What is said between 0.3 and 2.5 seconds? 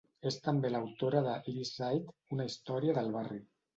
també l'autora de "Leaside", una